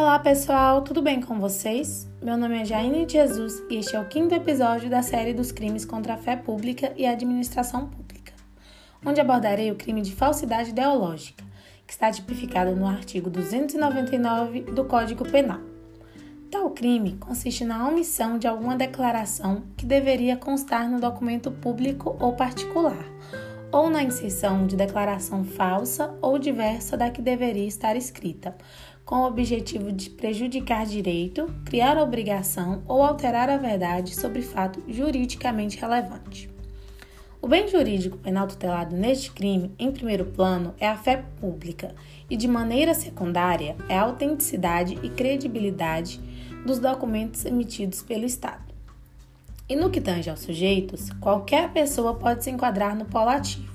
[0.00, 2.08] Olá pessoal, tudo bem com vocês?
[2.22, 5.84] Meu nome é Jaine Jesus e este é o quinto episódio da série dos crimes
[5.84, 8.32] contra a fé pública e a administração pública,
[9.04, 11.44] onde abordarei o crime de falsidade ideológica,
[11.84, 15.58] que está tipificado no artigo 299 do Código Penal.
[16.48, 22.34] Tal crime consiste na omissão de alguma declaração que deveria constar no documento público ou
[22.34, 23.04] particular,
[23.72, 28.56] ou na inserção de declaração falsa ou diversa da que deveria estar escrita,
[29.08, 35.78] com o objetivo de prejudicar direito, criar obrigação ou alterar a verdade sobre fato juridicamente
[35.78, 36.50] relevante.
[37.40, 41.94] O bem jurídico penal tutelado neste crime, em primeiro plano, é a fé pública
[42.28, 46.20] e, de maneira secundária, é a autenticidade e credibilidade
[46.66, 48.74] dos documentos emitidos pelo Estado.
[49.66, 53.72] E no que tange aos sujeitos, qualquer pessoa pode se enquadrar no polo ativo,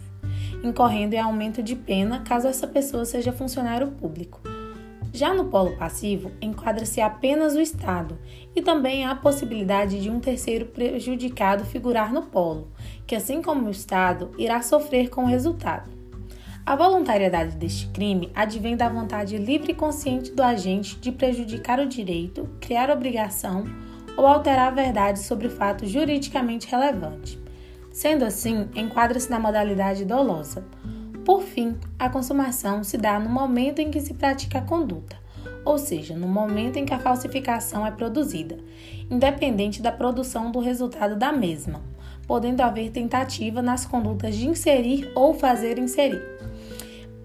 [0.64, 4.53] incorrendo em aumento de pena caso essa pessoa seja funcionário público.
[5.14, 8.18] Já no polo passivo, enquadra-se apenas o Estado
[8.56, 12.72] e também há a possibilidade de um terceiro prejudicado figurar no polo,
[13.06, 15.92] que, assim como o Estado, irá sofrer com o resultado.
[16.66, 21.88] A voluntariedade deste crime advém da vontade livre e consciente do agente de prejudicar o
[21.88, 23.66] direito, criar obrigação
[24.18, 27.40] ou alterar a verdade sobre fato juridicamente relevante.
[27.92, 30.66] Sendo assim, enquadra-se na modalidade dolosa.
[31.26, 35.16] Por fim, a consumação se dá no momento em que se pratica a conduta,
[35.64, 38.58] ou seja, no momento em que a falsificação é produzida,
[39.10, 41.82] independente da produção do resultado da mesma,
[42.28, 46.22] podendo haver tentativa nas condutas de inserir ou fazer inserir.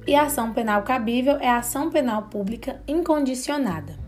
[0.07, 4.08] E a ação penal cabível é a ação penal pública incondicionada.